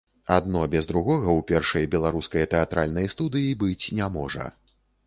[0.35, 4.53] Адно без другога ў першай беларускай тэатральнай студыі быць не можа.